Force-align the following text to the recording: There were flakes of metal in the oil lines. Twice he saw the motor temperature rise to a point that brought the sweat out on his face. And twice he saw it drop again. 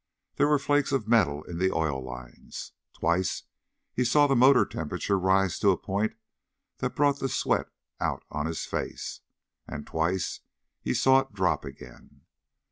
There 0.37 0.47
were 0.47 0.57
flakes 0.57 0.91
of 0.91 1.07
metal 1.07 1.43
in 1.43 1.59
the 1.59 1.71
oil 1.71 2.03
lines. 2.03 2.71
Twice 2.93 3.43
he 3.93 4.03
saw 4.03 4.25
the 4.25 4.35
motor 4.35 4.65
temperature 4.65 5.19
rise 5.19 5.59
to 5.59 5.69
a 5.69 5.77
point 5.77 6.15
that 6.79 6.95
brought 6.95 7.19
the 7.19 7.29
sweat 7.29 7.69
out 7.99 8.23
on 8.31 8.47
his 8.47 8.65
face. 8.65 9.21
And 9.67 9.85
twice 9.85 10.39
he 10.81 10.95
saw 10.95 11.19
it 11.19 11.33
drop 11.33 11.63
again. 11.65 12.21